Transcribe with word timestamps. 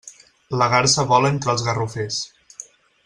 La 0.61 0.69
garsa 0.75 1.05
vola 1.11 1.31
entre 1.35 1.53
els 1.55 1.67
garrofers. 1.69 2.19